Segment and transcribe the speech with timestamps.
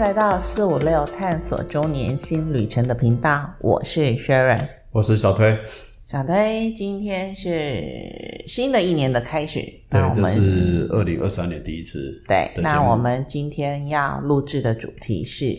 [0.00, 5.58] 迎来到四五六探索周年新旅程的频道，我是 Sharon，我是小推。
[6.06, 9.60] 小推，今天是新的一年的开始，
[9.90, 12.18] 对，这是二零二三年第一次。
[12.26, 15.54] 对，那我们今天要录制的主题是，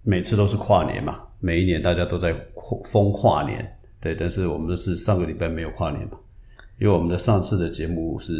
[0.00, 2.34] 每次都是跨年嘛，每一年大家都在
[2.90, 6.18] 疯跨年，对，但是我们的是上个礼拜没有跨年嘛，
[6.80, 8.32] 因为我们的上次的节目是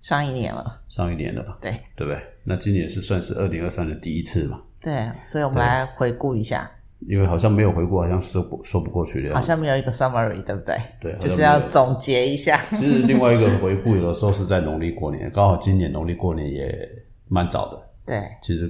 [0.00, 1.58] 上一年了，上一年了吧？
[1.60, 2.20] 对，对不对？
[2.44, 4.62] 那今年是算是二零二三的第一次嘛？
[4.82, 6.70] 对，所以我们来回顾一下。
[7.06, 10.76] 因为好像没有回顾，好像说不说不过去的好像没有一个 summary，对不对？
[11.00, 12.56] 对，就是要总结一下。
[12.56, 16.88] 其实另外一个回顾，有的时候是在农历过年， 刚好今年农历过年也
[17.28, 17.80] 蛮早的。
[18.04, 18.68] 对，其实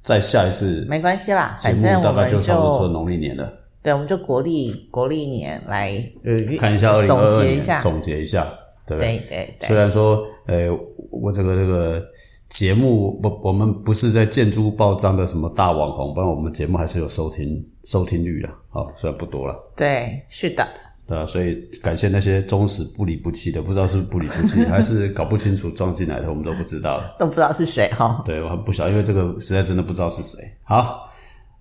[0.00, 3.52] 在下一次没关系啦，反正大概就差不多说农历年了。
[3.82, 5.90] 对，我们就国历国历年来
[6.24, 8.46] 呃看一下二零二二年，一下总结一下，
[8.86, 9.18] 对不对？
[9.28, 9.68] 对对。
[9.68, 10.68] 虽然说，呃，
[11.10, 12.02] 我这个这个。
[12.50, 19.56] 节目我，我们不是在建筑报章的什么大网红，不然我们节目还是有收听收听率的，好，虽然不多了。
[19.74, 20.64] 对，是的。
[21.04, 28.22] 对啊，所以感谢那些忠实不离不弃的，不知道是不离不弃， 还是搞不清楚撞进来的，我们都不知道了都不知道是谁哈。
[28.24, 30.38] 对，我还不晓，因为这个实在真的不知道是谁。
[30.62, 31.08] 好，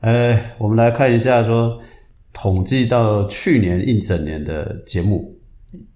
[0.02, 1.76] 呃，我们来看一下，说
[2.34, 5.33] 统计到去年一整年的节目。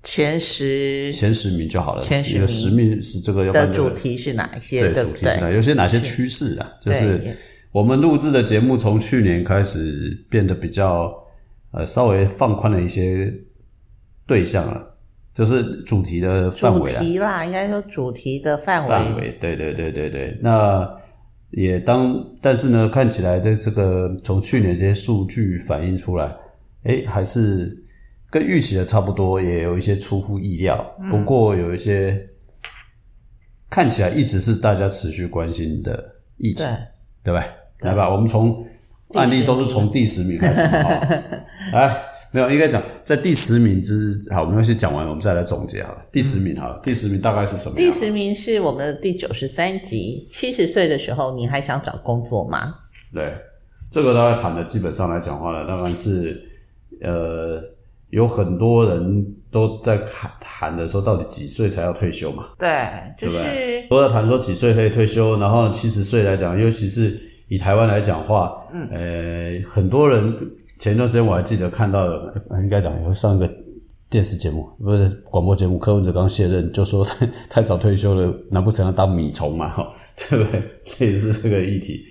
[0.09, 2.01] 前十前十名就好了。
[2.01, 4.79] 前十名十名是这个要的主题是哪一些？
[4.79, 5.49] 对，主题是哪？
[5.51, 6.73] 有些哪些趋势啊？
[6.79, 7.19] 就是
[7.73, 11.13] 我们录制的节目从去年开始变得比较
[11.73, 13.33] 呃稍微放宽了一些
[14.25, 14.95] 对象了，
[15.33, 18.89] 就是主题的范围主题啦，应该说主题的范围。
[18.89, 20.37] 范围，对对对对对。
[20.41, 20.89] 那
[21.51, 26.33] 也当，但是呢，看起来在这个从去年这些数据反映出来，
[26.83, 27.83] 哎，还是。
[28.29, 30.95] 跟预期的差不多，也有一些出乎意料。
[31.09, 32.29] 不过有一些
[33.69, 36.63] 看起来一直是大家持续关心的议题，
[37.23, 37.43] 对不对？
[37.89, 38.65] 来吧，我们从
[39.13, 40.61] 案例都是从第十名开始。
[41.71, 43.95] 来，没有应该讲在第十名之
[44.33, 46.01] 好，我们先讲完，我们再来总结好了。
[46.11, 47.75] 第十名好了，第十名大概是什么？
[47.75, 50.27] 第十名是我们的第九十三集。
[50.31, 52.75] 七十岁的时候，你还想找工作吗？
[53.13, 53.33] 对，
[53.89, 56.41] 这个大家谈的基本上来讲话呢，当然是
[57.01, 57.76] 呃。
[58.09, 62.45] 有很多人都在谈谈的说，到底几岁才要退休嘛？
[62.57, 62.69] 对，
[63.17, 63.37] 就是
[63.89, 65.37] 都在谈说几岁可以退休。
[65.39, 67.19] 然后七十岁来讲，尤其是
[67.49, 70.33] 以台湾来讲话，嗯，呃，很多人
[70.79, 72.07] 前一段时间我还记得看到，
[72.61, 73.49] 应该讲有上一个
[74.09, 79.69] 电视节目，不是广播节目，柯文哲刚卸任，就说太 太早退休了，难不成要当米虫嘛？
[79.69, 79.85] 哈，
[80.29, 80.61] 对不对？
[80.99, 82.05] 类似这个议题，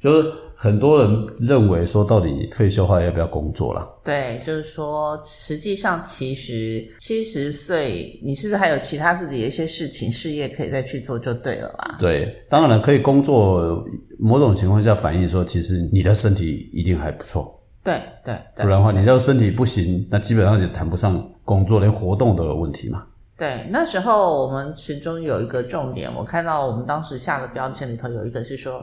[0.00, 0.32] 就是。
[0.64, 3.86] 很多人认为说，到底退休后要不要工作了？
[4.02, 11.98] 对，就是说，实际上其实七十岁，你是不是还有其他自己的一些事情、事业可以再去做就对了啦？
[12.00, 13.84] 对，当然了，可以工作，
[14.18, 17.46] 某种情况下反映说，其实你的身体一定还不错。
[17.82, 23.06] 对对，不然的话，你要身体不行，那基本上也谈不上工作，连活动都有问题嘛。
[23.36, 28.82] 对，那时候我们其中有一个重点，我看到我们当时下的标签里头有一个是说。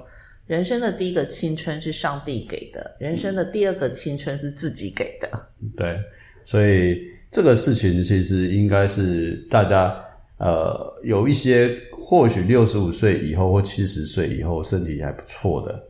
[0.51, 5.47] 人生的第一个青春是上帝给的，人生的第二个青春是自己给的。
[5.77, 5.97] 对，
[6.43, 9.95] 所以这个事情其实应该是大家
[10.39, 15.81] 呃有一些或许六十五岁以后或七十岁以后身体还不错的，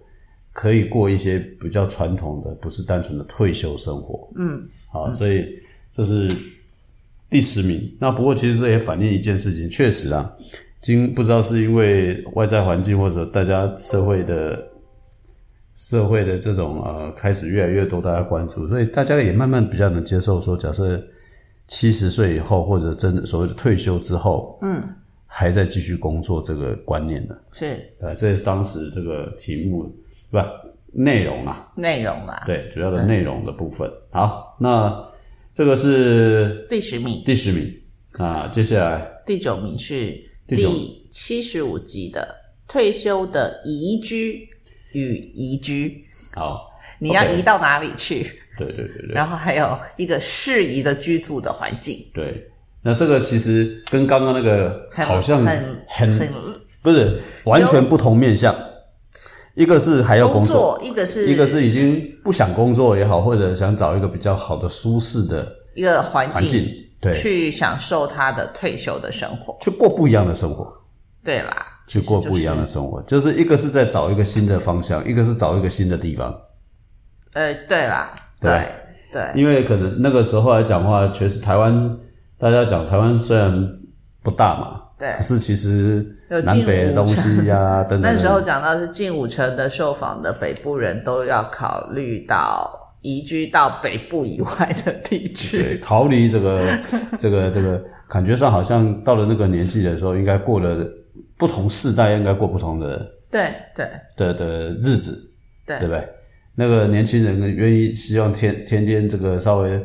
[0.53, 4.31] 可以过一些比较传统的，不是单纯的退休生活。
[4.37, 5.43] 嗯，好，所以
[5.91, 6.31] 这是
[7.31, 7.97] 第十名。
[7.99, 10.37] 那不过其实这也反映一件事情，确实啊。
[10.81, 14.67] 今不知道是因为外在环境，或者大家社会的
[15.75, 20.99] 社会的这种呃，开始越来越多大家关注，所以大家也慢慢比较能接受说，假设
[21.67, 24.83] 七十岁以后，或者真的所谓的退休之后，嗯，
[25.27, 27.93] 还在继续工作这个观念的，是。
[27.99, 29.83] 呃，这是当时这个题目
[30.31, 30.39] 不
[30.91, 33.87] 内容啊，内容啊，对，主要的内容的部分。
[34.09, 35.07] 好，那
[35.53, 37.71] 这个是第十名，第十名。
[38.17, 39.07] 啊，接下来。
[39.27, 40.30] 第九名是。
[40.55, 42.35] 第七十五集的
[42.67, 44.47] 退休的宜居
[44.93, 46.03] 与宜居，
[46.35, 46.69] 好，
[46.99, 48.23] 你要移到哪里去？
[48.57, 49.13] 对对对对。
[49.13, 52.05] 然后还有一个适宜的居住的环境。
[52.13, 52.49] 对，
[52.81, 56.29] 那这个其实跟刚刚那个好像很很
[56.81, 58.55] 不是完全不同面向。
[59.53, 66.65] 一个是还要工作，一个是一个是已经不想工作也好，或者想找一个比较好的舒适的一个环境。
[67.01, 70.71] 对，去享受他的退休的生活，去过不一样的生活。
[71.23, 73.33] 对啦，去过不一样的生活，就是。
[73.33, 76.33] 一个是在找一个新的方向，一个是找一个新的地方。
[77.33, 78.67] 呃，对啦，对。
[79.13, 81.97] 对，因为可能那个时候来讲话，确实台湾
[82.37, 83.51] 大家讲台湾虽然
[84.23, 85.11] 不大嘛，对。
[85.11, 86.07] 可是其实
[86.45, 95.63] 南北的东西呀、等等那时候的，讲到是近五成的受访的北部人都要考虑到移居到北部以外的地区。
[95.63, 96.79] 对，逃离这个
[97.19, 100.87] 这个这个，感觉上好像到了那个年纪的时候，应该过了
[101.37, 102.97] 不同世代，应该过不同的
[103.29, 105.33] 对对的的日子，
[105.65, 106.07] 对对不对？
[106.55, 109.81] 那个年轻人愿意希望天天天这个稍微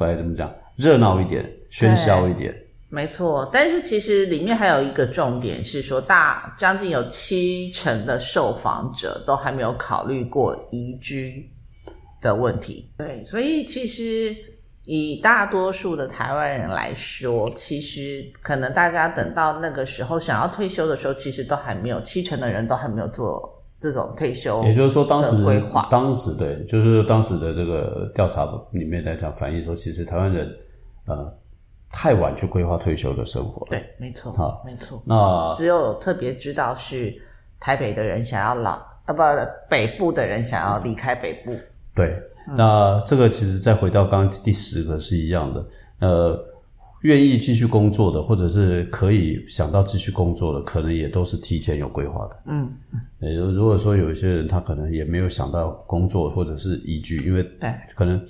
[0.00, 2.52] 哎怎么讲热闹一点，喧嚣一点，
[2.88, 11.48] 没错，但是其实里面还有一个重点是说，大将近有七成的受访者都还没有考虑过移居
[12.20, 12.90] 的问题。
[12.98, 14.36] 对，所以其实
[14.84, 30.46] 以大多数的台湾人来说，其实可能大家等到那个时候想要退休的时候，其实都还没有七成的人都还没有做这种退休，也就是说，当时的规划当时对，就是当时的这个调查里面来讲，反映说，其实台湾人
[31.06, 31.26] 呃
[31.90, 33.70] 太晚去规划退休的生活了。
[33.70, 35.02] 对，没错好，没错。
[35.06, 37.14] 那只有特别知道是
[37.58, 38.72] 台北的人想要老，
[39.04, 39.22] 啊不，
[39.68, 41.54] 北部的人想要离开北部。
[41.94, 42.22] 对，
[42.56, 45.66] 那这个其实再回到刚刚第十个是一样的，
[46.00, 46.44] 呃，
[47.02, 52.42] 愿意继续工作的，或者是可以想到继续工作的，可能也都是提前有规划的。
[52.46, 52.70] 嗯，
[53.20, 58.24] 也就如果说有一些人他可能也没有想到工作或者是移居，因为对可能。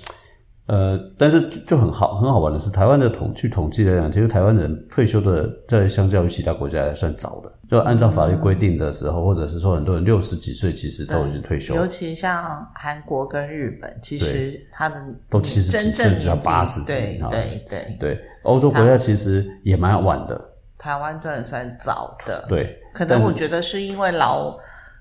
[0.71, 11.81] 呃，但是就就很好，很好玩的是，台湾的统据统计来讲，其实台湾人退休的在相较于其他国家来算早的，就按照法律规定的时候，或者是说很多人六十几岁其实都已经退休了。
[11.81, 20.41] 尤其像韩国跟日本，其实他的都七十几甚至要年纪80几对啊对对，对，欧洲国家其实也蛮晚的，
[20.79, 24.57] 台湾算算早的，对，可能我觉得是因为劳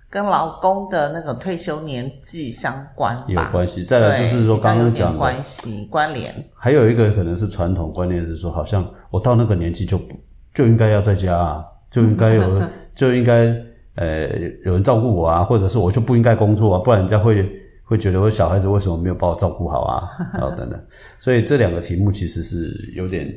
[0.09, 3.83] 跟劳工的那个退休年纪相关吧，有关系。
[3.83, 10.19] 再来就是说刚刚讲的，关系关联，还有一个可能是传统观念是说，好像我到那个年纪就不
[10.53, 13.56] 就应该要在家啊，就应该有 就应该
[13.95, 14.27] 呃
[14.65, 17.47] 有人照顾我啊，或者是我就不应该工作啊，不然人家会
[17.83, 20.85] 会觉得我小孩子为什么没有把我照顾好啊，然后等等。
[21.19, 23.31] 所以这两个题目其实是有点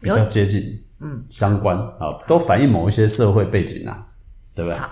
[0.00, 0.62] 比较接近，
[1.00, 4.06] 嗯，相关啊，都反映某一些社会背景啊，
[4.54, 4.78] 对不对？
[4.78, 4.88] 好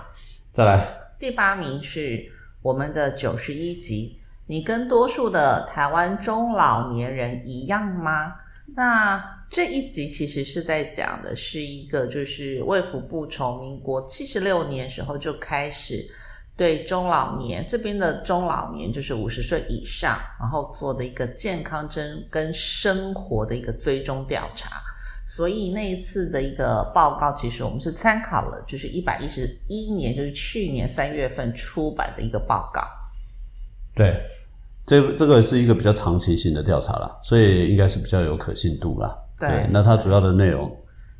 [0.51, 1.04] 再来。
[1.25, 2.23] 第八名是
[2.61, 8.35] 我们的九十一集，你跟多数的台湾中老年人一样吗？
[8.75, 16.07] 那这一集其实是在讲的是一个，就是卫福部从民国七十六年时候就开始
[16.55, 24.79] 对中老年这边的中老年，就是五十岁以上，然后做的一个健康真跟生活的一个追踪调查。
[25.25, 32.81] 所以那一次的一个报告，其实我们是参考了，就是一百一十一年，就是去年三月份出版的一个报告。
[33.95, 34.21] 对，
[34.85, 39.17] 这这个是一个比较长期性的调查啦，所以应该是比较有可信度啦。
[39.39, 40.71] 对那它主要的内容，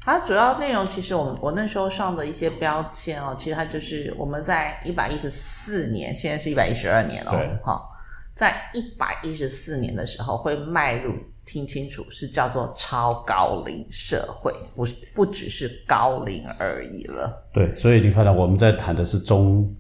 [0.02, 7.92] 它主要内容其实我们我那时候上的一些标签哦，其实它就是我们在一百一十四年，现在是一百一十二年哦对，好，
[8.36, 11.12] 在一百一十四年的时候会迈入，
[11.46, 17.46] 听清楚是叫做超高龄社会，不是不只是高龄而已了。
[17.54, 19.72] 对，所以你看到我们在谈的是中，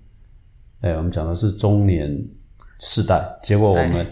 [0.81, 2.23] 哎，我们讲的是中年
[2.79, 4.05] 世代，结果我们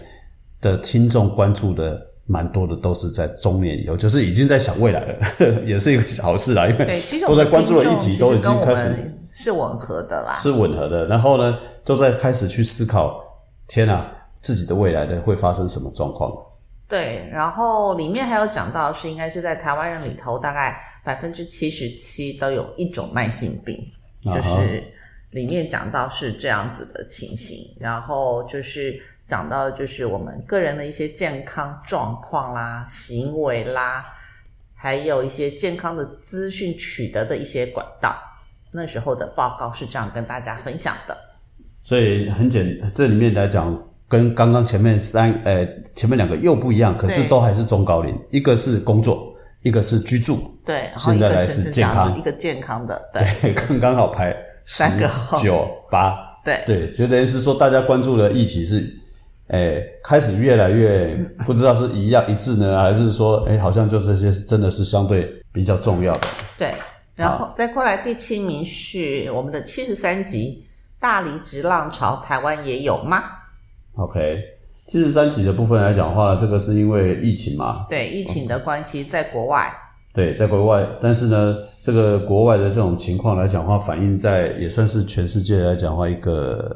[0.60, 5.18] 的听众关注的蛮多的都是在中年以后，就是已经在想未来了，
[5.64, 10.34] 也是一个好事啦，因对，为其实我们都在关注的议题都已经开始是吻合的啦。
[10.34, 13.22] 是吻合的，然后呢，都在开始去思考，
[13.68, 16.32] 天啊，自己的未来的会发生什么状况。
[16.94, 23.84] 对，然后里面还有讲到是应该是在台湾人里头，大概百分之七十七都有一种慢性病，
[24.32, 24.80] 就是
[25.32, 28.94] 里面讲到是这样子的情形，然后就是
[29.26, 34.06] 讲到就是我们个人的一些健康状况啦、行为啦，
[34.72, 38.14] 还有一些健康的资讯取得的一些管道。
[38.72, 41.18] 那时候的报告是这样跟大家分享的。
[41.82, 43.76] 所以很简，这里面来讲，
[44.14, 52.16] 跟刚刚前面三呃前面两个又不一样，可是都还是中高龄，一个是工作，一个是居住，对，现在来是健康。
[52.16, 53.52] 一个健康的，对。
[53.66, 54.32] 刚刚好排
[54.64, 55.10] 三个。
[55.36, 56.62] 九八，对。
[56.64, 58.88] 对，就等于是说大家关注的议题是，
[59.48, 61.12] 哎，开始越来越
[61.44, 66.28] 不知道是一样一致呢，还是说，哎，好像就这些是真的是相对比较重要的。
[66.56, 66.72] 对，
[67.16, 70.64] 然后再过来第七名是我们的七十三集
[71.00, 73.24] 大离职浪潮，台湾也有吗？
[73.96, 74.38] OK，
[74.88, 79.72] 七十三起的部分来讲的话呢，这个是因为疫情嘛，对，疫情的关系，在国外，
[80.12, 86.74] 对，在国外，但是呢，这个国外的这种情况来讲的话，反映在也算是全世界来讲的话，一个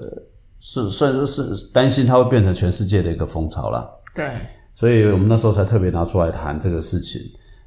[0.61, 3.89] 是算是是担心它会变成全世界的一个风潮啦。
[4.15, 4.29] 对
[4.75, 7.21] 所以我们那时候才特别拿出来谈这个事情。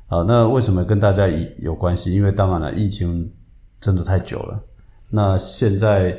[0.08, 1.26] 啊，那为什么跟大家
[1.58, 2.14] 有关系？
[2.14, 3.32] 因为当然了，疫情
[3.80, 4.62] 真的太久了。
[5.10, 6.18] 那现在，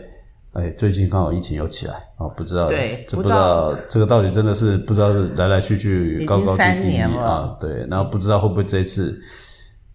[0.52, 9.18] 哎，最近刚好疫情又起来啊，不知道，对，这不知道这个到底真的是不知道是来来去去高高低低啊，对，然后不知道会不会这一次，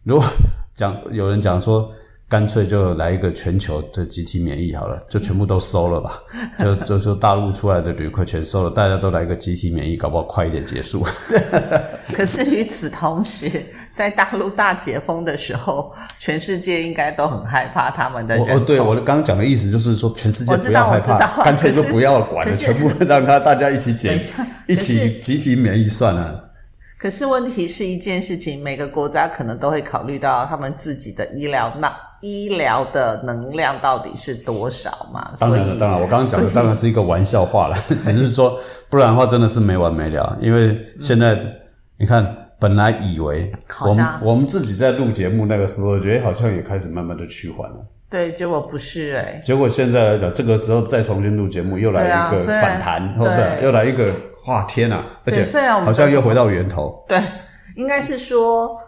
[0.04, 0.26] 如果
[0.74, 1.92] 讲有人讲说。
[2.30, 6.22] 干脆就来一个全球的集体免疫好了，就全部都收了吧。
[6.60, 11.06] 就就说大陆出来的旅客全收了，大家都来一个集体免疫，搞不好快一点结束。
[12.14, 13.50] 可是与此同时，
[13.94, 18.36] 在大陆大解封的时候，全世界应该都很害怕他们的。
[18.36, 24.20] 哦，对，我刚刚讲的意思就是说，全世界不要害怕，干脆就不要管了，全部让他大家一起解，
[24.68, 26.44] 一起集体免疫算了。
[27.00, 31.88] 可是问题是一件事情，每个国家可能都会考虑到他们自己的医疗那
[32.22, 35.32] 医疗的能量到底是多少嘛？
[35.40, 38.60] 当然了，当然，我刚刚讲的当然是一个玩笑话了， 只是说
[38.90, 40.38] 不然的话真的是没完没了。
[40.42, 41.40] 因为现在
[41.98, 43.52] 你看，本来以为
[43.86, 47.78] 我们我们自己在录节目那个时候，觉得好像也开始慢慢的趋缓了。
[48.10, 49.40] 对，结果不是哎。
[49.44, 54.12] 结果现在来讲，这个时候再重新录节目，又来一个反弹，对，又来一个。
[54.48, 55.04] 哇天呐！
[55.26, 57.04] 而且好像又回到源头。
[57.06, 57.22] 对，
[57.76, 58.80] 应该是说，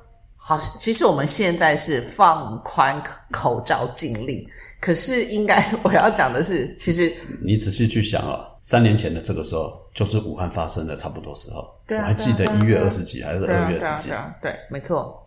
[0.50, 4.44] 好，其实我们现在是放宽口罩禁令，
[4.82, 7.13] 可是应该 我要讲的是，其实
[7.46, 14.10] 你仔细去想啊，三年前的这个时候，就是武汉发生的差不多时候，我还记得一月二十几还是二月十几，
[14.41, 15.24] 对，没错，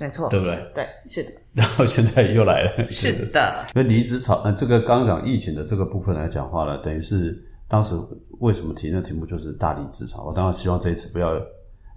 [0.00, 0.70] 没错，对不对？
[0.74, 1.32] 对，是的。
[1.52, 3.66] 然后现在又来了， 是的。
[3.74, 7.46] 因为离职潮，呃，这个刚刚讲疫情的这个部分来讲话呢，等于是。
[7.68, 7.94] 当时
[8.40, 10.24] 为什么提那题目就是大离职潮？
[10.24, 11.40] 我当然希望这一次不要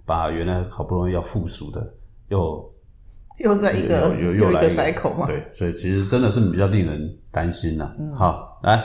[0.06, 1.86] 把原来好不容易要复苏的
[2.28, 2.74] 又
[3.38, 5.26] 又在一个又又来一个塞口嘛？
[5.26, 7.94] 对，所以其实真的是比较令人担心呐。
[8.14, 8.82] 好，来，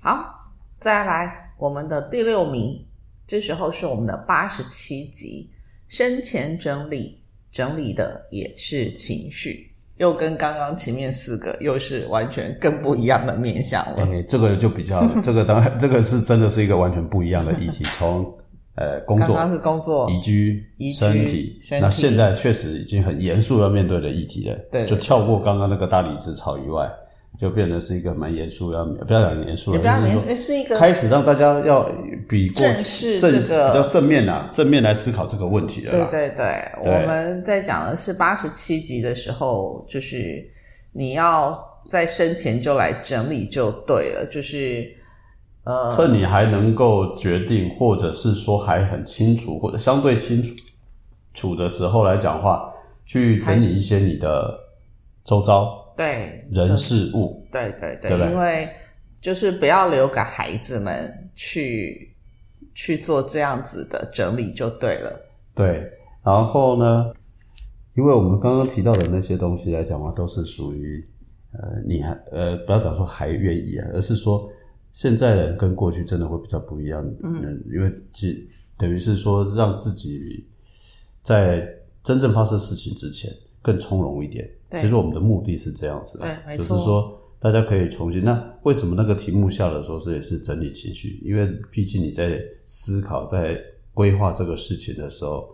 [0.00, 2.86] 好，再来我们的第六名，
[3.26, 5.50] 这时候是我们的八十七集，
[5.88, 9.68] 生前整理整理的也是情绪。
[9.98, 14.04] 又跟刚刚前面四个又是完全更不一样的面相了。
[14.10, 17.84] 哎，这个就比较，这个当然，这个是真的是一个完全不一样的议题。
[17.92, 18.36] 从
[18.76, 24.56] 呃工作，刚刚是工作，移居，身体，那现在确实已经很严肃要面对的议题了。
[24.70, 26.90] 对，就跳过刚刚那个大理之草以外。
[27.38, 29.72] 就变成是一个蛮严肃，要不要讲严肃？
[29.72, 31.90] 也不要严肃，是一个开始让大家要
[32.28, 35.90] 比过正视这个比较正面啊，正面来思考这个问题了。
[35.90, 36.44] 对对对，
[36.78, 40.46] 我们在讲的是八十七集的时候，就是
[40.92, 44.94] 你要在生前就来整理就对了，就是
[45.64, 50.54] 呃，趁你还能够决定，或者是说还很清楚，或者相对清楚
[51.32, 52.72] 处的时候来讲话，
[53.04, 54.58] 去整理一些你的
[55.24, 55.80] 周遭。
[55.94, 58.66] 对人事物，对对对，因为
[59.20, 62.16] 就是不要留给孩子们去
[62.74, 65.20] 去做这样子的整理就对了。
[65.54, 65.86] 对，
[66.24, 67.12] 然后呢，
[67.94, 71.04] 因为我们刚刚提到的那些东西来讲嘛，都是属于
[71.52, 74.50] 呃，你还呃，不要讲说还愿意啊，而是说
[74.92, 77.02] 现在人跟过去真的会比较不一样。
[77.22, 80.46] 嗯，因为即等于是说让自己
[81.22, 81.66] 在
[82.02, 84.48] 真正发生事情之前更从容一点。
[84.72, 86.18] 其实我们的目的是这样子，
[86.56, 88.24] 就是说大家可以重新。
[88.24, 91.20] 那为什么那个题目下的时候是也是整理情绪？
[91.22, 93.60] 因为毕竟你在思考、在
[93.92, 95.46] 规划这个事情的时候，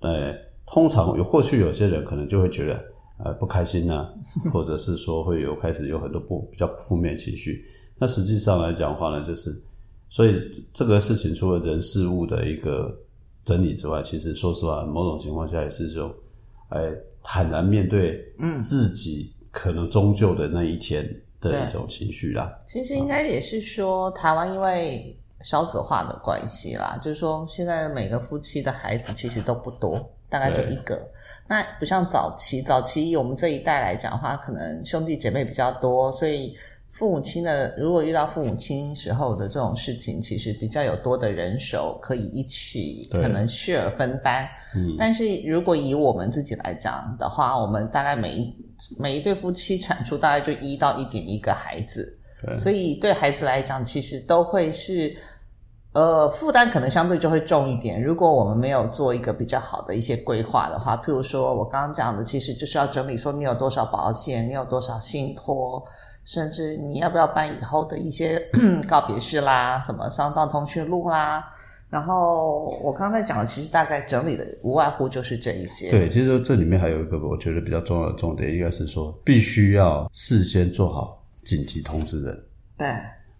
[0.00, 0.32] 呃，
[0.64, 2.84] 通常有或许有些人可能就会觉得
[3.18, 4.08] 呃不开心呢，
[4.54, 7.64] 或者是说会有开始有很多不比较负面情绪。
[7.98, 9.62] 那实际上来讲的话呢，就是
[10.08, 10.40] 所以
[10.72, 12.96] 这个事情除了人事物的一个
[13.44, 16.14] 整理之外，其实说实话，某种情况下也是说，
[16.68, 16.80] 哎。
[17.26, 18.22] 坦然面对
[18.60, 21.02] 自己可能终究的那一天
[21.40, 22.54] 的一种情绪啦。
[22.66, 29.98] 其实应该也是说，台湾因为少子化的关系啦，就是说现在每个夫妻的孩子其实都不多，
[30.28, 31.00] 大概就一个。
[31.48, 36.54] 那不像早期，早期我们这一代来讲的话，可能兄弟姐妹比较多，所以。
[36.94, 44.48] 父母亲的，如果遇到父母亲时候的这种事情，其实比较有多的人手可以一起可能 share 分担。
[44.76, 48.54] 嗯，但是如果以我们自己来讲的话，我们大概每一
[49.00, 52.16] 每一对夫妻产出大概就一到一点一个孩子，
[52.56, 55.12] 所以对孩子来讲，其实都会是
[55.94, 58.00] 呃负担可能相对就会重一点。
[58.00, 65.82] 如果我们没有做一个比较好的一些规划的话，譬如说我刚刚讲的，其实就是要整理说你有多少保险，你有多少信托。
[66.24, 68.40] 甚至你要不要办以后的一些
[68.88, 71.46] 告别式啦，什么丧葬通讯录啦，
[71.90, 75.90] 然后我刚才讲的，其实大概整理的无外乎就是这一些。
[75.90, 82.44] 对，其实这里面还有一个我觉得比较重要的重点，应该是说必须要事先做好紧急通知人。
[82.78, 82.88] 对，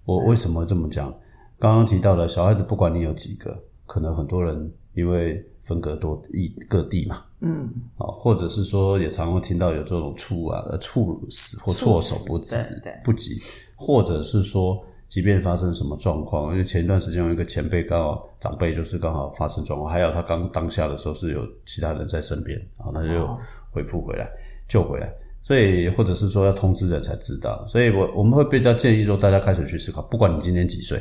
[0.05, 1.12] 我为什么这么讲？
[1.59, 12.57] 刚刚提到了小孩子，不管你有几个，可能很多人因为分隔多异各地嘛，嗯，啊，或者是说也常会听到有这种猝啊、呃猝死或措手不及
[13.05, 13.31] 不及，
[13.77, 14.85] 或者是说。
[15.07, 23.39] 即便发生什么状况，因为前一段时间有一个前辈刚好长辈就是刚好发生状况，还有他刚当下的时候是有其他人在身边，然后他就
[23.71, 24.29] 回复回来、
[24.67, 30.99] 救回来，所以或者是说要通知人才知道，所以我我们会比较建议说大家开始去思考，不管你今年几岁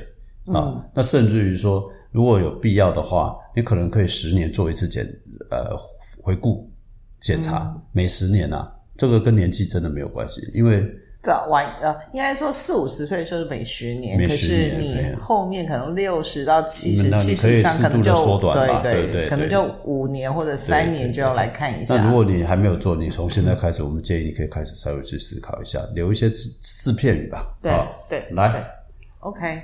[0.52, 5.06] 啊，那甚至于说如果有必要的话，你可能可以十年做一次检
[5.52, 5.78] 呃
[6.22, 6.70] 回顾
[7.20, 10.86] 检查，每十年啊，这个跟年纪真的没有关系，因为。
[11.24, 21.96] 早晚呃，应该说四五十岁就是每十年，每可是你后面可能六十到七十、七十以上，可能就缩短嘛对对对对可能就五年或者三年就要来看一下。
[21.96, 27.56] 那如果你还没有做，你从现在开始，我们建议你可以开始稍微去思考一下，留一些字字片语吧。
[27.62, 28.52] 对啊对来。
[28.52, 28.62] 对
[29.22, 29.62] ，OK，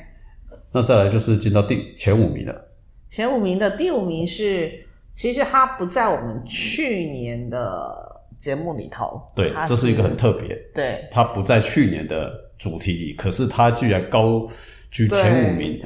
[0.71, 2.69] 那再来就是进到第前五名了。
[3.07, 14.47] 前五名的第五名是，其实它不在我们去年的节目里头，对它，这是一个很特别，对它不在去年的主题里，可是它居然高
[14.91, 15.81] 居前五名。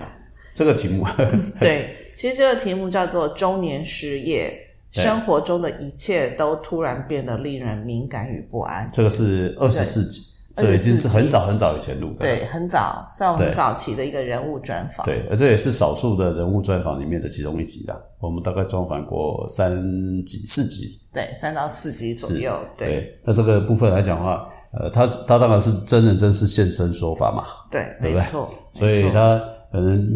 [0.56, 1.04] 这个题目，
[1.60, 4.54] 对，其实这个题目叫做“中年失业”，
[4.94, 8.88] 生活中的一切都突然变得令人敏感与不安。
[8.94, 12.19] 这个是二十世纪，对这已经是很早很早以前录的。
[12.19, 15.05] 对，很早，算我们早期的一个人物专访。
[15.05, 18.00] 对，而这也是少数的人物专访里面的其中一集啦。
[18.19, 19.83] 我们大概专访过三
[20.25, 21.00] 集、四集。
[21.12, 22.57] 对，三到四集左右。
[22.77, 28.50] 对对，那这个部分来讲的话，呃，他他当然是真人真事现身说法嘛，对，对不对没错。
[28.74, 29.39] 所以他
[29.72, 30.07] 可能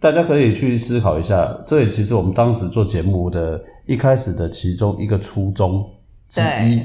[0.00, 5.84] 大家可以去思考一下，这也其实我们当时做节目的一开始的其中一个初衷
[6.28, 6.80] 之一，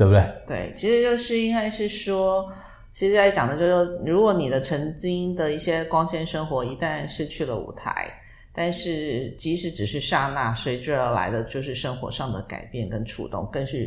[0.00, 0.32] 对不对？
[0.46, 2.50] 对，其实就是应该是说，
[2.90, 8.10] 其实在讲的就是说，如果你的曾经的一些光鲜生活一旦失去了舞台，
[8.50, 13.86] 但是即使只是刹那，随之而来的就是生活上的改变跟触动，更是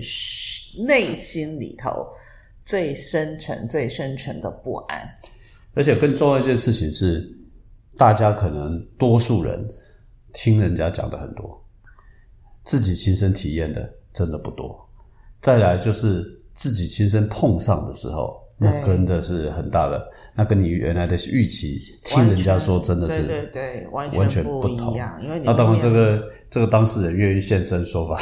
[0.85, 2.07] 内心里头
[2.63, 5.15] 最深沉、最深沉的不安。
[5.73, 7.27] 而且更重要一件事情是，
[7.97, 9.67] 大家可能多数人
[10.31, 11.65] 听人家讲的很多，
[12.63, 14.82] 自己亲身体验的真的不多。
[15.43, 16.25] 再来就是
[16.55, 21.75] 自己亲身碰上的时候，那真的是很大的，那跟你原来的预期
[22.05, 24.97] 听人家说真的是对对对，完完全不不同。
[25.43, 28.17] 那当然，这个这个当事人愿意现身说法，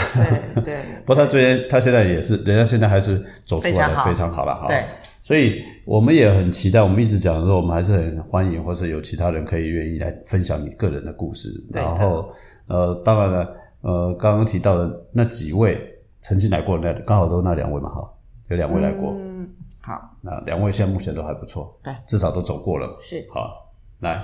[0.56, 4.06] 对对 不过他最近他现在也是，人家现在还是走出来的非常好。
[4.06, 4.68] 非常好了哈。
[4.68, 4.84] 对，
[5.22, 11.50] 所以我们也很期待，我们一直讲说，我们还是很欢迎，或者有其他人可以愿意来分享你个人的故事。
[11.72, 12.28] 然后
[12.68, 15.78] 呃，当然了，呃，刚刚提到的那几位
[16.22, 18.14] 曾经来过的那刚好都那两位嘛哈，
[18.50, 19.50] 有两位来过，嗯，
[19.82, 22.96] 好，那两位现在目前都还不错，对，至少都走过了。
[23.00, 24.24] 是好，来，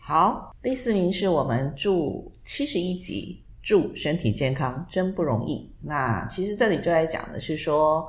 [0.00, 5.74] 好，第四名是我们祝七十一集，祝身体健康真不容易。
[5.80, 8.06] 那其实这里就在讲的是说，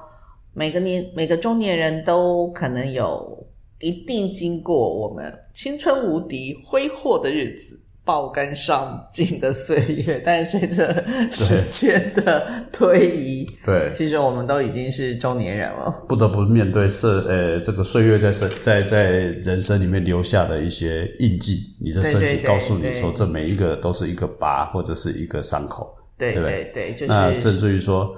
[0.54, 3.47] 每个年每个中年人都可能有
[3.80, 7.82] 一定经过我们青春无敌、挥霍的日子。
[8.06, 16.06] 爆肝上进的岁月，但是随着时间的推移，对，其实我们都已经是中年人了。
[16.08, 25.91] 不得不面对社呃这个岁月在生在在人生里面留下的一些印记，你的身体告诉你说，这每一个都是一个疤或者是一个伤口。
[26.15, 28.15] 对对不对对，就是那甚至于说，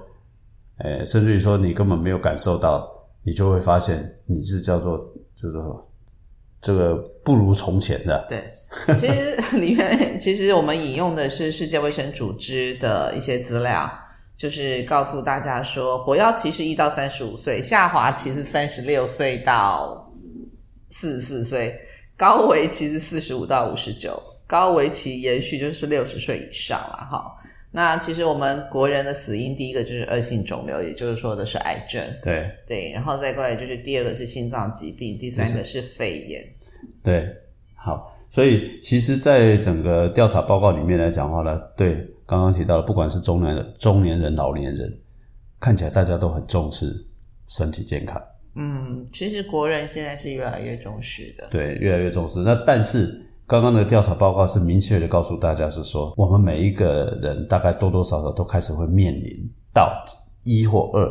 [0.80, 2.86] 呃，甚至于说你根本没有感受到，
[3.24, 5.00] 你就会发现你是叫做
[5.34, 5.87] 就是说
[6.68, 8.26] 这个不如从前的。
[8.28, 8.44] 对，
[8.94, 13.90] 其实里面其实我们引用的是世界卫生组织的一些资料，
[14.36, 20.12] 就是告诉大家说，火药期是一到三十五岁，下滑期是三十六岁到
[20.90, 21.80] 四十四岁，
[22.18, 27.34] 高危期是四十五到五十九，高危期延续就是六十岁以上了哈。
[27.72, 36.44] 那其实我们国人的死因，第一个就是恶性肿瘤，也就是说的是癌症，对对，然后再过来就是第二个是心脏疾病，第三个是肺炎，
[37.04, 37.28] 对，
[37.76, 45.00] 好，所以其实，在整个调查报告里面来讲的话呢，对刚刚提到的，不管是中年人、中年人、老年人，
[45.60, 47.08] 看起来大家都很重视
[47.48, 48.22] 身体健康。
[48.56, 51.48] 嗯，其实国人现在是越来越重视的。
[51.52, 52.40] 对，越来越重视。
[52.40, 60.04] 那但是刚刚的调查报告是明确的告诉大家是说，我们每一个人大概多多少少都开始会面临到
[60.44, 61.08] 一或二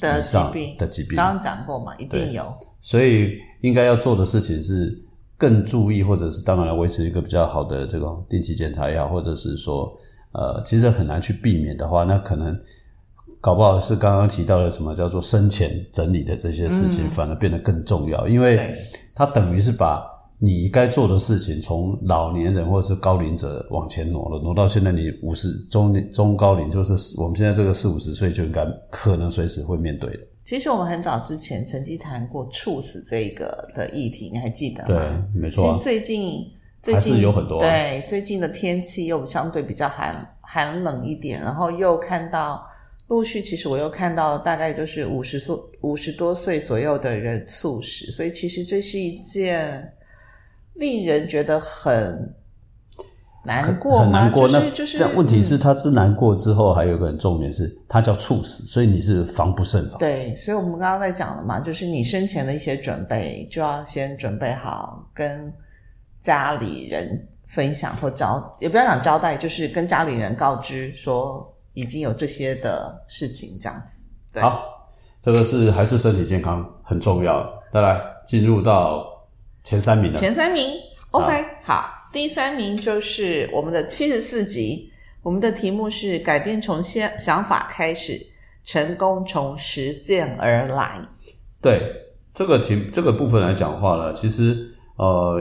[0.00, 2.52] 的疾病的疾病，刚刚讲过嘛，一定有。
[2.80, 4.96] 所以应该要做的事情是
[5.36, 9.92] 更注意，或者是当然维持一个比较好的这种定期检查也好，或者是说
[10.32, 12.56] 呃，其实很难去避免的话，那可能。
[13.44, 18.78] 搞不好是刚刚提到的什么叫做生前整理的这些事情，反而变得更重要，因为对
[19.16, 20.00] 它等于是把
[20.44, 30.18] 你该做的事情，从老年人或者是高龄者往前挪了，挪到现在你五十中中高龄，就是我们现在这个四五十岁就应该可能随时会面对的。
[30.44, 34.88] 其实我们很早之前曾经谈过猝死这一个的议题，你还记得吗？
[35.32, 35.78] 对，没错、啊。
[35.78, 36.50] 其实最近
[36.82, 42.66] 最还近是有很多啊对最近的天气又相对比较寒寒冷一点，然后又看到
[43.06, 49.92] 陆续，其实我又看到大概就是五十岁五十多岁左右的人猝死，所以其实这是一件
[50.74, 52.34] 令人觉得很
[53.44, 54.04] 难过吗？
[54.04, 54.48] 很难过。
[54.48, 59.98] 就是就是但问题嗯是，他之难过之后，还有一个很重点是，他叫猝死，所以你是防不胜防。
[59.98, 65.52] 对，所以我们刚刚在讲了嘛，就是你生前的一些准备，就要先准备好跟
[66.20, 74.04] 家里人分享或交，也不要讲交代，就是跟家里人告知说已经有这些的事情，这样子。
[74.32, 74.62] 对好，
[75.20, 77.44] 这个是还是身体健康很重要。
[77.72, 79.04] 再来进入到
[79.62, 80.18] 前三名了。
[80.18, 80.70] 前三名
[81.10, 84.90] ，OK，好，第三名就是我们的七十四集，
[85.22, 88.26] 我们的题目是改变从先想法开始，
[88.64, 91.00] 成功从实践而来。
[91.60, 91.80] 对
[92.34, 95.40] 这个题这个部分来讲话呢，其实呃，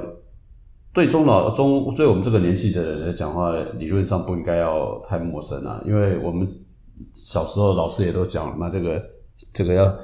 [0.94, 6.48] 对中老中对我们这个年纪的人来讲话，理论上不应该要太陌生啊，因为我们
[7.14, 9.04] 小时候老师也都讲了嘛，这个
[9.52, 9.98] 这个要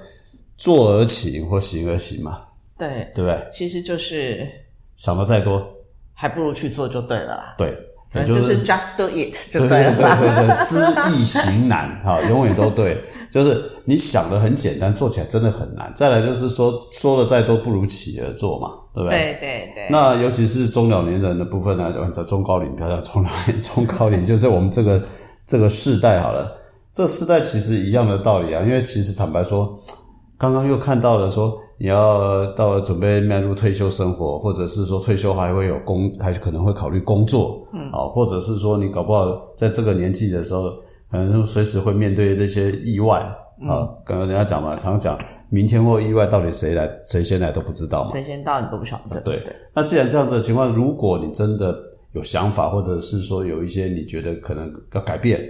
[0.56, 2.42] 坐而起或行而行嘛，
[2.78, 3.48] 对，对不对？
[3.52, 4.48] 其实就是
[4.96, 5.66] 想的再多，
[6.14, 7.56] 还不如去做就对了啦。
[7.58, 7.76] 对，也
[8.12, 10.18] 反正就是 just do it 就对对对了啦。
[10.20, 13.02] 对对，知易行难， 哈，永远都对。
[13.30, 15.92] 就是你想的很简单，做起来真的很难。
[15.96, 19.18] 再来就是说，说的再多，不如起而做嘛，对不对？
[19.20, 25.02] 对对对，那尤其是中老年人的部分呢，或者中高龄，不要讲中老年， 中高龄就是我们这个
[25.46, 26.56] 这个世代好了。
[26.94, 29.78] 这个世代其实一样的道理啊，因为其实坦白说，
[30.38, 40.72] 刚刚又看到了说，你要到了准备迈入退休生活，或者是说退休还会有工，还是可能会考虑工作，嗯，啊，或者是说你搞不好在这个年纪的时候，
[41.10, 43.20] 可能随时会面对那些意外。
[43.68, 45.18] 啊，刚刚人家讲嘛，常讲
[45.50, 48.12] 明天或意外到底谁来谁先来都不知道嘛。
[48.12, 49.20] 谁先到你都不晓得。
[49.22, 51.76] 对对，那既然这样的情况，如果你真的
[52.12, 55.42] 有想法，或者是说有一些你觉得可能要改变，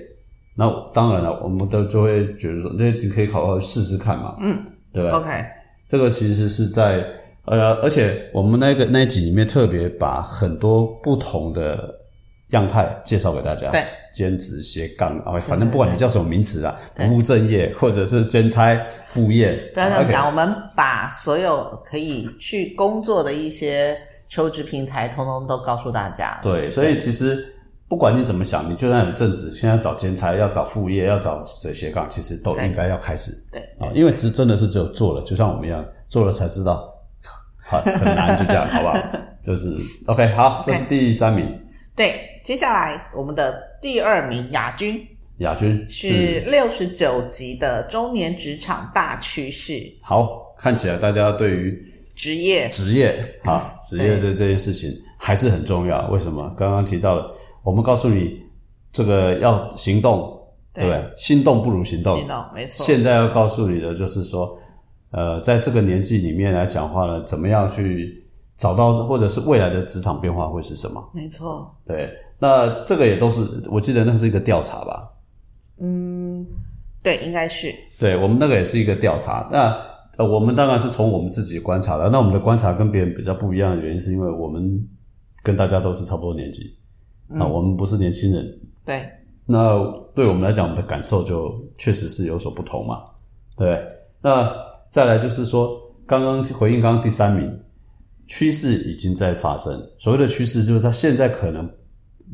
[0.56, 4.58] 那当然了，我们都就会觉得说，那你可以考虑试试看嘛，嗯，
[4.98, 5.30] 对吧？OK，
[5.88, 7.06] 这个其实是在
[7.46, 11.94] 呃，而且我们那个那一集里面特别把很多不同的
[12.50, 23.96] 样态介绍给大家，对，兼职斜杠啊，反正不管你叫什么名词啊，不务正业或者是兼差副业，不要这样 OK 讲，我们把所有可以去工作的一些
[24.28, 26.40] 求职平台，通通都告诉大家。
[26.42, 27.54] 对，所以其实
[27.90, 36.94] 不管你怎么想，你就算很正直，现在找兼差、要找副业、要找这些杠，其实都应该要开始对啊，因为只真的是只有做了，就像我们一样，做了才知道，
[37.58, 38.98] 好 很难，就这样，好不好？
[39.42, 39.74] 就是
[40.08, 41.48] OK，好，这是第三名，
[41.96, 51.82] 对，接下来我们的第二名亚军亚军是六十九集的中年职场大趋势好，看起来大家对于
[52.16, 52.68] 职业。
[52.70, 56.08] 职业啊，职业这这件事情还是很重要。
[56.10, 56.54] 为什么？
[56.58, 57.32] 刚刚提到了，
[57.68, 58.42] 我们告诉你
[58.94, 60.40] 这个要行动，
[60.74, 61.12] 对不对？
[61.18, 62.18] 心动不如行动。
[62.18, 64.56] 行动没错现在要告诉你的就是说，
[65.12, 68.26] 呃，在这个年纪里面来讲话呢，怎么样去
[68.56, 71.12] 找到，或者是未来的职场变化会是什么？
[71.14, 75.12] 没错，对，那这个也都是，我记得那是一个调查吧？
[75.82, 76.48] 嗯
[77.04, 79.46] 对，应该是对我们那个也是一个调查。
[79.52, 79.78] 那
[80.18, 82.10] 呃，我们当然是从我们自己观察的。
[82.12, 84.88] 那我们的观察跟别人比较不一样的原因，是因为我们
[85.44, 86.78] 跟大家都是差不多年纪
[87.30, 88.60] 啊，我们不是年轻人。
[88.86, 89.06] 对，
[89.46, 89.78] 那
[90.16, 93.04] 对我们来讲，我们的感受就确实是有所不同嘛，
[93.58, 93.88] 对不对。
[94.22, 94.52] 那
[94.88, 97.60] 再来就是说，刚刚回应刚刚第三名，
[98.28, 99.78] 趋势已经在发生。
[99.98, 101.66] 所谓的趋势，就是它现在可能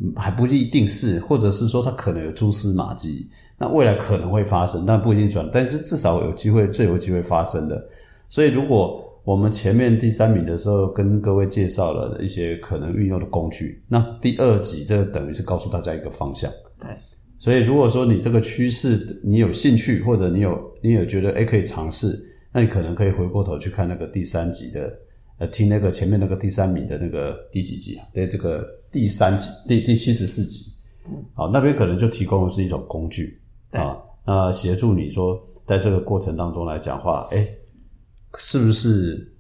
[0.01, 3.27] 嗯还不一定是，或者是说它可能有蛛丝马迹，
[3.57, 7.85] 那未来可能会发生，但不一定转，但是至少有机会，最有机会发生的。
[8.29, 16.51] 所以，如果我们前面第三名的时候跟各位介绍了一些可能运用的工具，那第二集这个等于是告诉大家一个方向。
[16.81, 16.89] 对，
[17.37, 22.19] 所以如果说你这个趋势你有兴趣，或者你有你有觉得诶可以尝试，
[22.51, 24.91] 那你可能可以回过头去看那个第三集的，
[25.37, 28.05] 呃，听那个前面那个第三名的那个第几集啊？
[28.13, 30.65] 对，这个第三集第第七十四集，
[31.33, 33.39] 好，那边可能就提供的是一种工具
[33.71, 37.47] 啊，那协助你说在这个过程当中来讲话，诶，
[38.37, 39.33] 是不是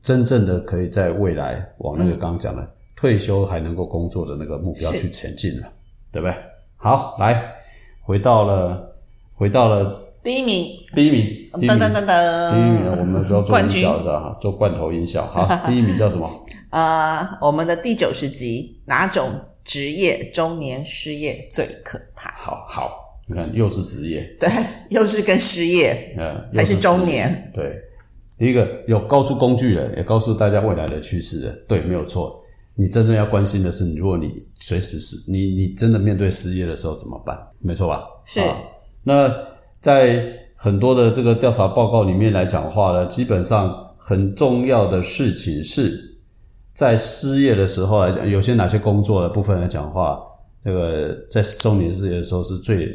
[0.00, 5.72] 真正的可以在未来往那个刚刚讲的、退休还能够工作的那个目标去前进了，
[6.12, 6.34] 对不对？
[6.76, 7.54] 好，来
[8.00, 8.96] 回到了
[9.34, 14.20] 回到了第一名，第一名，噔，噔噔噔第一名，我们都要做音效是吧？
[14.20, 15.26] 哈做罐头音效。
[15.26, 16.28] 好， 第一名叫什么？
[16.70, 19.28] 呃，我们的第九十集，哪种
[19.64, 22.32] 职业中年失业最可怕？
[22.36, 24.48] 好好，你看又是职业，对，
[24.90, 27.50] 又是跟失业，嗯，还是中年？
[27.54, 27.76] 对，
[28.40, 31.52] 第一个有告诉工具人，也告诉大家未来的趋势了。
[31.68, 32.40] 对，没有错。
[32.74, 37.38] 你真正要关心的是，如果你随时失你你真的面对失业的时候怎么办？
[37.58, 38.02] 没错吧？
[38.24, 38.56] 是啊
[39.04, 39.30] 那
[39.78, 46.18] 在很多的这个调查报告里面来讲话呢，基本上很重要的事情是
[46.72, 50.18] 在失业的时候来讲，有些哪些工作的部分来讲话，
[50.58, 52.88] 这个在中年失业的时候是最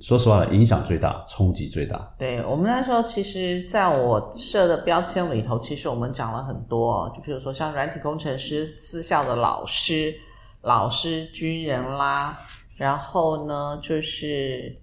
[0.00, 2.04] 说实话影响最大、冲击最大。
[2.18, 10.14] 对我们那时候，其实在我设的标签里头，其实我们讲了很多哦，就比如说像软体工程师、私校的老师、
[10.62, 12.38] 老师、军人啦，
[12.76, 14.76] 然后呢就是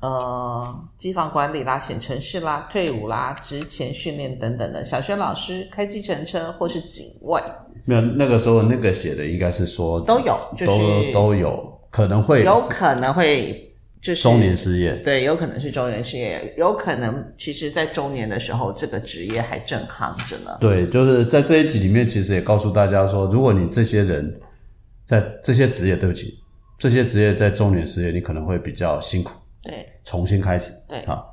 [0.00, 7.42] 呃机房管理啦、显程式啦、退伍啦、职前训练等等的，小学老师、开计程车或是警卫
[7.84, 13.67] 没有，那个时候那个写的应该是说都有，就是都都有可能会有可能会
[14.00, 14.94] 就是中年失业。
[15.04, 20.56] 对，有可能是中年失业，有可能其实在中年的时候，这个职业还正夯着呢。
[20.60, 24.40] 对，就是在这一集里面，其实也告诉大家说，如果你这些人
[25.04, 26.38] 在这些职业，对不起，
[26.78, 29.32] 这些职业在中年失业，你可能会比较辛苦，
[29.62, 30.72] 对重新开始。
[30.88, 31.24] 对啊，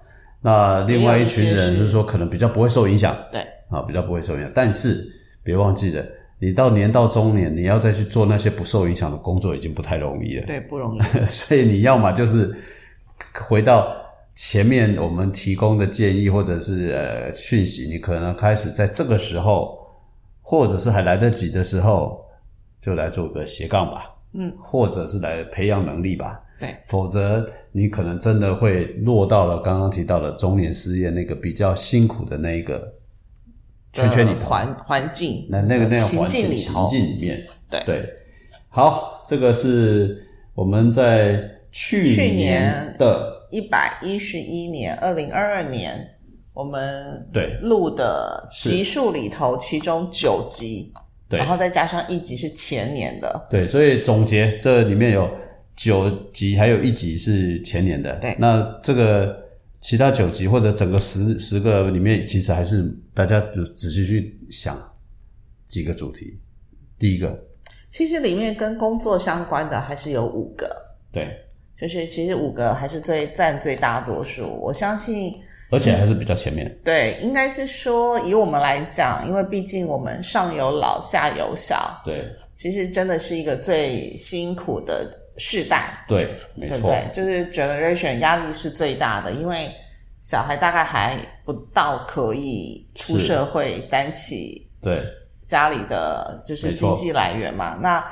[0.42, 4.52] 那另外一群人就是说，可能比较不会受影响对啊，比较不会受影响。
[4.54, 5.06] 但是
[5.44, 6.04] 别忘记了，
[6.40, 10.46] 你到年到中年，你要再去做那些不受影响的工作，已经不太容易了。
[10.46, 11.00] 对，不容易。
[11.26, 12.54] 所以你要么就是
[13.48, 13.88] 回到
[14.36, 19.78] 前面我们提供的建议或者是呃讯息，你可能开始在这个时候，
[20.42, 22.26] 或者是还来得及的时候，
[22.82, 26.42] 就来做个斜杠吧，嗯，或者是来培养能力吧。
[26.60, 32.94] 对，否则你可能真的会落到了刚刚提到的中年失业那个比较辛苦的那一个
[33.96, 37.82] 圈圈里环环境，那那个那个情环境里头，境里面，对。
[37.86, 38.10] 对，
[38.68, 40.22] 好，这个是
[40.54, 46.16] 我们在去去年年的一百一十一年，二零二二年，
[46.54, 47.58] 我们对。
[47.62, 50.92] 录的集数里头，其中九集，
[51.30, 51.40] 对。
[51.40, 55.32] 然后再加上一集是前年的，对，所以总结这里面有
[55.74, 58.14] 九集，还有一集是前年的。
[58.20, 58.36] 对。
[58.40, 59.45] 那这个
[59.86, 64.76] 其他九集或者整个十十个里面，其实还是大家就仔细去想
[65.68, 66.40] 几个主题。
[66.98, 67.40] 第一个，
[67.92, 70.68] 其实里面跟工作相关的还是有五个，
[71.12, 71.30] 对，
[71.78, 74.60] 就是其实五个还是最占最大多数。
[74.60, 75.32] 我相信，
[75.70, 76.76] 而且还是比较前面。
[76.84, 87.12] 对，应该是说以我们来讲，因为毕竟我们上有老下有小，对其实真的是一个最辛苦的世代，对，没错，对不对？
[87.14, 89.70] 就是 generation 压力是最大的，因为
[90.20, 95.04] 小孩大概还不到可以出社会担起对
[95.46, 97.78] 家里的就是经济来源嘛。
[97.82, 98.04] 那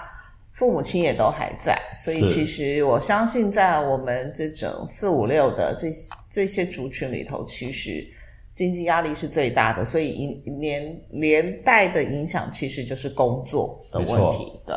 [0.51, 5.87] 父母亲也都还在，所以其实我相信，在我们这种四五六的这
[6.29, 8.05] 这些族群里头，其实
[8.53, 14.45] 经济压力是最大的，所以影连连带的影响其实就是工作的问题。
[14.67, 14.75] 对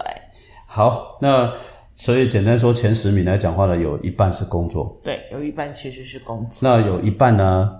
[0.66, 1.54] 好，那
[1.96, 6.58] 所以简单说，前十名来讲话呢，有一半是工作，对，有一半其实是工作。
[6.60, 7.72] 那有一半呢，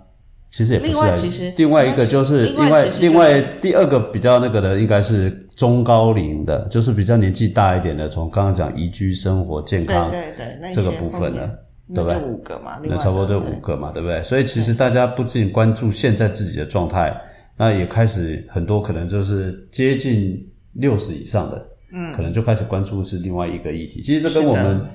[0.48, 0.94] 其实也不是啊。
[0.94, 11.52] 另外其实另外一个就是另外另外第二个比较那个的，应该是中高龄的，就是比较年纪大一点的，从刚刚讲宜居生活健康对对，对这个部分呢，
[11.94, 14.22] 对不对五个嘛，那差不多的对就五个嘛，对不对？
[14.22, 17.14] 所以其实大家不仅关注现在自己的状态，
[17.58, 24.02] 那也开始很多可能就是接近六十以上的，嗯，可能就开始关注是另外一个议题。
[24.02, 24.86] 其实这跟我们，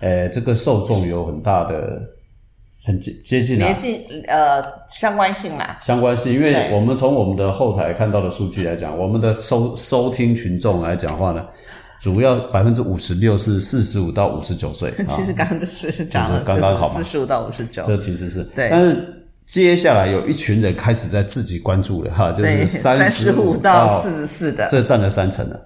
[0.00, 2.00] 呃，这个受众有很大的
[2.84, 3.72] 很接接近啊。
[3.72, 5.80] 接，近呃相关性啦。
[5.82, 11.42] 相关性，因为我们从我们的后台看到的数据来讲，我们的收收听群众来讲话呢，
[11.98, 17.00] 主要百分之五十六是四十五到五十九岁，啊 其实刚刚就是讲了，刚刚好嘛。
[17.00, 18.44] 四十五到五十九，这其实是。
[18.54, 18.68] 对。
[18.68, 25.60] 但是接下来有一群人开始在自己关注了哈，就，是三十五五到四十四的，这占了三成了，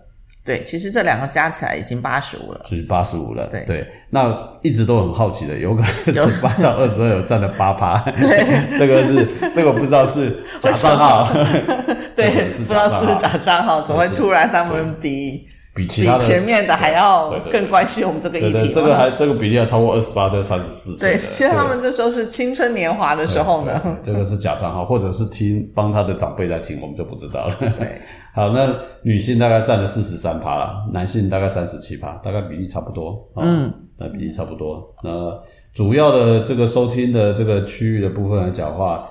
[0.46, 2.60] 对，其实这两个加起来已经八十五了。
[2.64, 3.46] 就是八十五了。
[3.48, 3.86] 对。
[4.08, 4.32] 那
[4.62, 7.98] 一直都很好奇的，有可能十八到二十二有占了八趴，
[8.78, 10.30] 这个是这个不知道是
[10.60, 11.28] 假账号，
[12.14, 18.72] 对，不知道是不是假账号，怎么会突然他们比比前面的还要更关心我们这个议对对，题？
[18.72, 23.98] 这个还这个比例还超过二十八到三十四岁其实他们这时候是青春年华的时候呢。
[24.02, 27.54] 这个是假账号，或者是听帮他的长辈在听，我们就不知道了。
[27.76, 28.00] 对，
[28.34, 33.28] 好，那女性大概占了四十三趴啦，男性大概三十七趴，大概比例差不多。
[33.36, 34.94] 嗯，那比例差不多。
[35.02, 35.38] 那
[35.74, 39.06] 主要的这个收听的这个区域的部分来讲的话，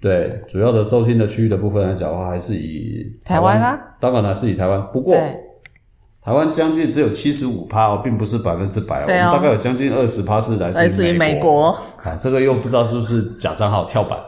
[0.00, 5.40] 对，主要的收听的区域的部分来讲的话，还是以台湾啊，当然了是以台湾，不过对
[6.26, 11.68] 台湾将近只有七十五趴哦，并不是百分之百哦，我们大概有将近二十趴是来来自于美美国，
[12.02, 14.18] 啊，这个又不知道是不是假账号跳板，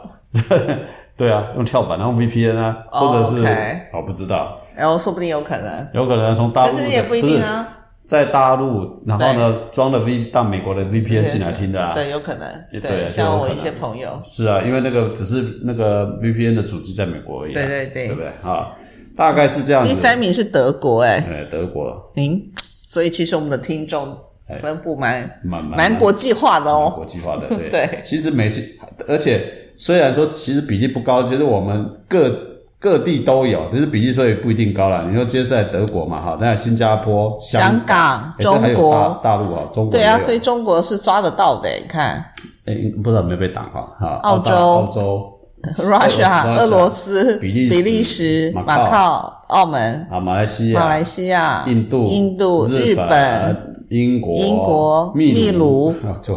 [1.17, 3.45] 对啊，用跳板，然后 VPN 啊，哦或者是
[3.91, 7.67] 哦不知道，然后说不定有可能，有可能从大陆的，可是也不一定啊。
[8.05, 11.93] 在大陆，然后呢装了 V 到美国的 VPN 进来听的啊。
[11.93, 12.47] 对，有可能。
[12.81, 17.53] 对像我一些朋友，是啊，因为那个只是那个 VPN 的主机在美国而已、啊。
[17.53, 18.07] 对对对。
[18.07, 18.29] 对不对？
[18.49, 18.73] 啊？
[19.19, 19.89] 大概是这样子。
[19.89, 22.09] 第三名是德国，哎，哎，德国。
[22.15, 22.41] 嗯，
[22.87, 24.17] 所以其实我们的听众
[24.61, 26.93] 分布蛮蛮蛮蛮国际化的哦。
[26.95, 27.69] 国际化的， 对。
[27.69, 27.99] 对。
[28.01, 28.79] 其实美西，
[29.09, 29.43] 而且
[29.75, 32.33] 虽然说其实比例不高，其实我们各
[32.79, 35.05] 各地都有，只是比例所以不一定高了。
[35.09, 39.19] 你说接下来德国嘛，哈，那新加坡、香港、中国。
[39.21, 42.23] 大大陆啊，中国对啊，所以中国是抓得到的，你看。
[42.65, 43.97] 哎，不知道有没有被挡哈？
[43.99, 44.53] 哈，澳洲。
[44.55, 45.38] 澳洲、
[45.77, 56.35] ，Russia、俄罗斯、比利时比利时、马马靠靠、澳门、啊，马来西亚、马来西亚、印度、印度、日本、英国、英国秘秘鲁啊，就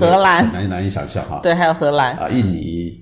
[0.00, 0.52] 荷兰。
[0.52, 1.40] 难以难以想象哈。
[1.42, 2.92] 对，还有荷兰、啊，印尼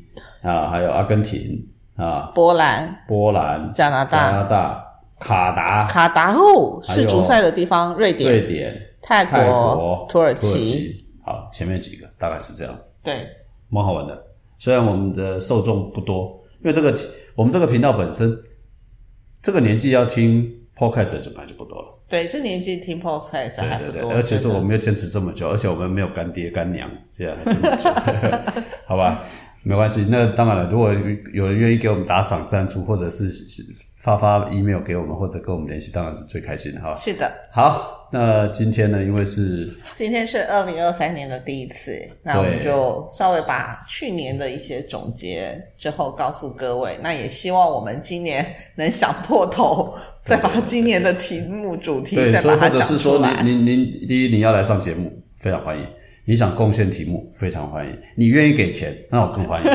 [0.42, 1.58] 啊，还有阿根廷
[1.96, 4.18] 啊，波兰、波兰、加拿大。
[4.18, 4.84] 加大、拿大、
[5.20, 10.96] 卡达、卡达后还有世足赛的地方，瑞典、瑞典、泰泰国国、、土耳其，其。
[11.24, 13.24] 好，前面几个大概是这样子，对，
[13.68, 14.24] 蛮好玩的。
[14.62, 16.96] 虽然我们的受众不多，因为这个
[17.34, 18.32] 我们这个频道本身
[19.42, 21.98] 这个年纪要听 podcast 的就本来就不多了。
[22.08, 27.90] 对，这年纪听 podcast 还不多，对对对，而且是我们要坚持这么久，而且我们没有干爹干娘，这样还这么久，
[28.86, 29.20] 好吧？
[29.64, 30.06] 没关系。
[30.10, 30.92] 那当然了，如果
[31.32, 33.30] 有人愿意给我们打赏赞助，或者是
[33.96, 36.96] 发发 email 给我们，或者跟我们联系，当然是最开心的哈。
[37.00, 37.30] 是的。
[37.52, 46.98] 好，那今天呢，因为是今天是二零二三年的第一次，那我们就稍微把去年的一些总结之后告诉各位。
[47.00, 48.44] 那也希望我们今年
[48.74, 53.40] 能想破头，再把今年的题目主题，再把它想或者是说出来。
[53.42, 55.86] 您您您第一你要来上节目，非常欢迎。
[56.24, 57.98] 你想贡献题目，非常欢迎。
[58.14, 59.70] 你愿意给钱，那我更欢迎，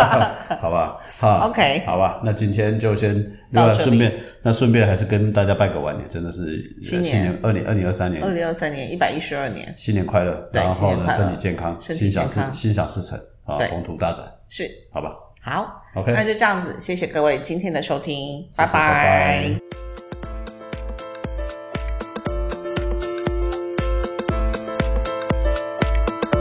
[0.60, 0.94] 好吧？
[1.20, 2.20] 好 OK 好吧。
[2.22, 3.14] 那今天就先，
[3.50, 3.78] 另到这里。
[3.78, 8.22] 外顺便，那顺便还是跟大家拜个晚年，真的是新年二零二零二三年。
[8.22, 9.72] 二零二三年一百一十二年。
[9.74, 14.70] 新年快乐，然后呢身体健康，心想事心想事成啊，宏图大展，是。
[14.92, 15.12] 好吧。
[15.40, 15.82] 好。
[15.94, 19.65] OK 那就这样子，谢谢各位今天的收听，拜拜